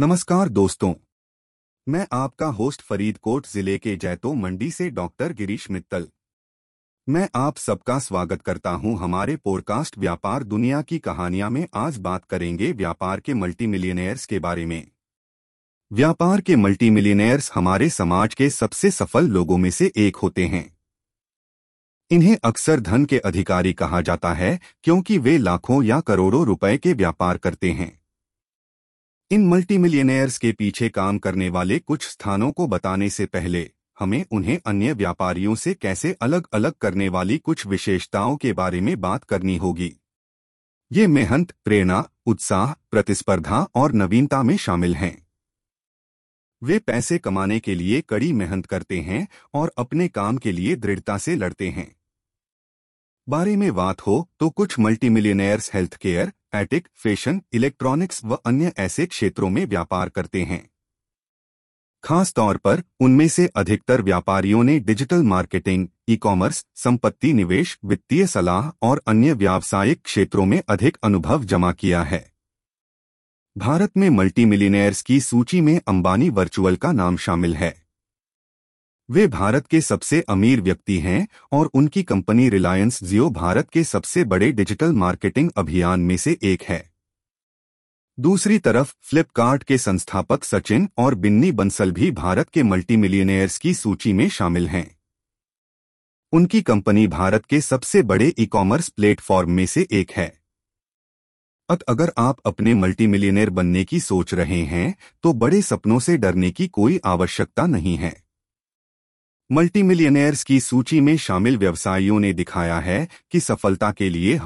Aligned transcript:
नमस्कार 0.00 0.48
दोस्तों। 0.48 0.94
मैं 1.88 2.06
आपका 2.12 2.46
होस्ट 2.46 2.82
फरीदकोट 2.82 3.46
ज़िले 3.46 3.78
के 3.78 3.96
जैतो 3.96 4.34
मंडी 4.34 4.70
से 4.70 4.90
डॉक्टर 4.90 5.32
गिरीश 5.32 5.70
मित्तल। 5.70 6.08
मैं 7.08 7.28
आप 7.34 7.56
सबका 7.56 7.98
स्वागत 7.98 8.42
करता 8.42 8.70
हूँ 8.70 8.98
हमारे 8.98 9.36
पॉडकास्ट 9.36 9.98
व्यापार 9.98 10.44
दुनिया 10.44 10.82
की 10.82 10.98
कहानियाँ 10.98 11.50
में। 11.50 11.66
आज 11.74 11.98
बात 11.98 12.24
करेंगे 12.24 12.72
व्यापार 12.72 13.20
के 13.20 13.34
मल्टी 13.34 13.66
मिलियनेयर्स 13.66 14.26
के 14.26 14.38
बारे 14.38 14.66
में। 14.66 14.86
व्यापार 15.92 16.40
के 16.40 16.56
मल्टी 16.56 16.90
मिलियनेयर्स 16.90 17.52
हमारे 17.54 17.90
समाज 17.90 18.34
के 18.34 18.50
सबसे 18.50 18.90
सफल 18.90 19.26
लोगों 19.26 19.58
में 19.58 19.70
से 19.70 19.92
एक 19.96 20.16
होते 20.16 20.46
हैं। 20.46 20.78
इन्हें 22.10 22.38
अक्सर 22.44 22.80
धन 22.80 23.04
के 23.04 23.18
अधिकारी 23.18 23.72
कहा 23.72 24.00
जाता 24.00 24.32
है, 24.32 24.60
क्योंकि 24.82 25.18
वे 25.18 25.38
लाखों 25.38 25.82
या 25.82 26.00
करोड़ों 26.00 26.46
रुपए 26.46 26.78
के 26.78 26.92
व्यापार 26.92 27.38
करते 27.38 27.72
हैं। 27.72 28.03
इन 29.30 29.46
मल्टी 29.48 29.78
मिलियनेयर्स 29.78 30.38
के 30.38 30.52
पीछे 30.52 30.88
काम 30.88 31.18
करने 31.18 31.48
वाले 31.48 31.78
कुछ 31.78 32.08
स्थानों 32.08 32.50
को 32.52 32.66
बताने 32.66 33.08
से 33.10 33.26
पहले, 33.26 33.70
हमें 33.98 34.24
उन्हें 34.32 34.58
अन्य 34.66 34.92
व्यापारियों 34.92 35.54
से 35.54 35.74
कैसे 35.74 36.12
अलग 36.22 36.46
अलग 36.52 36.72
करने 36.72 37.08
वाली 37.08 37.38
कुछ 37.38 37.66
विशेषताओं 37.66 38.36
के 38.36 38.52
बारे 38.52 38.80
में 38.80 39.00
बात 39.00 39.24
करनी 39.24 39.56
होगी। 39.56 39.92
ये 40.92 41.06
मेहनत 41.06 41.54
प्रेरणा, 41.64 42.04
उत्साह, 42.26 42.72
प्रतिस्पर्धा 42.90 43.62
और 43.74 43.92
नवीनता 43.92 44.42
में 44.42 44.56
शामिल 44.56 44.94
हैं। 44.94 45.26
वे 46.62 46.78
पैसे 46.78 47.18
कमाने 47.18 47.60
के 47.60 47.74
लिए 47.74 48.00
कड़ी 48.00 48.32
मेहनत 48.32 48.66
करते 48.66 49.00
हैं 49.00 49.28
और 49.54 49.72
अपने 49.78 50.08
काम 50.08 50.36
के 50.36 50.52
लिए 50.52 50.76
दृढ़ता 50.76 51.18
से 51.18 51.36
लड़ते 51.36 51.68
हैं। 51.68 51.94
बारे 53.28 53.56
में 53.56 53.74
बात 53.74 54.00
हो 54.00 54.28
तो 54.40 54.50
कुछ 54.50 54.78
मल्टी 54.78 55.08
मिलियनेयर्स 55.08 55.70
हेल्थ 55.74 55.96
केयर 55.96 56.32
एटिक 56.54 56.88
फ़ैशन 56.96 57.42
इलेक्ट्रॉनिक्स 57.52 58.24
व 58.24 58.34
अन्य 58.34 58.72
ऐसे 58.78 59.06
क्षेत्रों 59.06 59.50
में 59.50 59.66
व्यापार 59.66 60.08
करते 60.08 60.42
हैं। 60.42 60.70
खास 62.04 62.32
तौर 62.32 62.56
पर, 62.56 62.82
उनमें 63.00 63.28
से 63.28 63.46
अधिकतर 63.46 64.02
व्यापारियों 64.02 64.64
ने 64.64 64.80
डिजिटल 64.80 65.22
मार्केटिंग 65.22 65.88
ई 66.08 66.16
कॉमर्स 66.16 66.66
संपत्ति 66.74 67.32
निवेश, 67.32 67.78
वित्तीय 67.84 68.26
सलाह 68.26 68.86
और 68.86 69.02
अन्य 69.06 69.32
व्यावसायिक 69.32 70.02
क्षेत्रों 70.02 70.46
में 70.46 70.62
अधिक 70.68 70.98
अनुभव 71.02 71.44
जमा 71.44 71.72
किया 71.72 72.02
है। 72.02 72.32
भारत 73.58 73.96
में 73.96 74.10
मल्टी 74.10 74.44
मिलियनेयर्स 74.44 75.02
की 75.02 75.20
सूची 75.20 75.60
में 75.60 75.80
अंबानी 75.88 76.30
वर्चुअल 76.30 76.76
का 76.76 76.92
नाम 76.92 77.16
शामिल 77.16 77.54
है। 77.56 77.83
वे 79.10 79.26
भारत 79.26 79.66
के 79.66 79.80
सबसे 79.80 80.20
अमीर 80.20 80.60
व्यक्ति 80.60 80.98
हैं 80.98 81.28
और 81.52 81.66
उनकी 81.66 82.02
कंपनी 82.02 82.48
रिलायंस 82.48 83.04
जियो 83.04 83.30
भारत 83.30 83.68
के 83.70 83.84
सबसे 83.84 84.24
बड़े 84.24 84.52
डिजिटल 84.52 84.92
मार्केटिंग 84.92 85.50
अभियान 85.56 86.00
में 86.00 86.16
से 86.16 86.38
एक 86.42 86.62
है। 86.62 86.92
दूसरी 88.20 88.58
तरफ़, 88.58 88.94
फ्लिपकार्ट 89.02 89.62
के 89.62 89.78
संस्थापक 89.78 90.44
सचिन 90.44 90.88
और 90.98 91.14
बिन्नी 91.14 91.52
बंसल 91.52 91.92
भी 91.92 92.10
भारत 92.10 92.48
के 92.48 92.62
मल्टी 92.62 92.96
मिलियनेयर्स 92.96 93.58
की 93.58 93.74
सूची 93.74 94.12
में 94.12 94.28
शामिल 94.28 94.68
हैं। 94.68 94.98
उनकी 96.32 96.62
कंपनी 96.62 97.06
भारत 97.06 97.46
के 97.46 97.60
सबसे 97.60 98.02
बड़े 98.02 98.34
ई 98.38 98.46
कॉमर्स 98.46 98.88
प्लेटफॉर्म 98.88 99.50
में 99.50 99.66
से 99.66 99.86
एक 99.92 100.10
है। 100.10 100.40
अत 101.68 101.82
अगर 101.82 102.12
आप 102.18 102.40
अपने 102.46 102.74
मल्टी 102.74 103.06
मिलियनेयर 103.06 103.50
बनने 103.50 103.84
की 103.84 104.00
सोच 104.00 104.34
रहे 104.34 104.62
हैं 104.62 104.94
तो 105.22 105.32
बड़े 105.32 105.62
सपनों 105.62 105.98
से 105.98 106.16
डरने 106.16 106.50
की 106.50 106.68
कोई 106.68 107.00
आवश्यकता 107.04 107.66
नहीं 107.66 107.96
है। 107.96 108.23
मल्टी 109.52 109.82
मिलियनेयर्स 109.82 110.42
की 110.44 110.58
सूची 110.60 111.00
में 111.00 111.16
शामिल 111.16 111.56
व्यवसायियों 111.58 112.20
ने 112.20 112.32
दिखाया 112.32 112.78
है 112.78 113.08
कि 113.30 113.40
सफलता 113.40 113.90
के 113.92 114.08
लिए 114.08 114.36